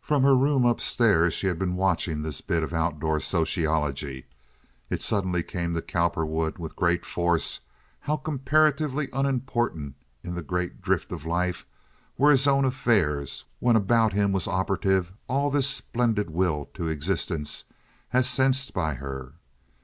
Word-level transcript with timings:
From 0.00 0.22
her 0.22 0.36
room 0.36 0.64
upstairs, 0.64 1.34
she 1.34 1.48
had 1.48 1.58
been 1.58 1.74
watching 1.74 2.22
this 2.22 2.40
bit 2.40 2.62
of 2.62 2.72
outdoor 2.72 3.18
sociology. 3.18 4.24
It 4.88 5.02
suddenly 5.02 5.42
came 5.42 5.74
to 5.74 5.82
Cowperwood, 5.82 6.58
with 6.58 6.76
great 6.76 7.04
force, 7.04 7.58
how 8.02 8.18
comparatively 8.18 9.08
unimportant 9.12 9.96
in 10.22 10.36
the 10.36 10.42
great 10.44 10.80
drift 10.80 11.10
of 11.10 11.26
life 11.26 11.66
were 12.16 12.30
his 12.30 12.46
own 12.46 12.64
affairs 12.64 13.46
when 13.58 13.74
about 13.74 14.12
him 14.12 14.30
was 14.30 14.46
operative 14.46 15.12
all 15.28 15.50
this 15.50 15.68
splendid 15.68 16.30
will 16.30 16.66
to 16.74 16.86
existence, 16.86 17.64
as 18.12 18.28
sensed 18.30 18.74
by 18.74 18.94
her. 18.94 19.32